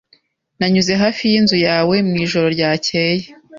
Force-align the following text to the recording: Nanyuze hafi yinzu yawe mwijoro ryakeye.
Nanyuze 0.59 0.91
hafi 1.01 1.23
yinzu 1.31 1.57
yawe 1.67 1.95
mwijoro 2.07 2.47
ryakeye. 2.55 3.25